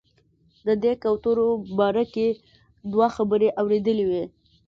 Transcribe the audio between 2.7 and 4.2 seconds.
دوه خبرې اورېدلې